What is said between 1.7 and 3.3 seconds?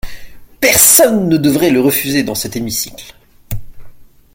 refuser dans cet hémicycle.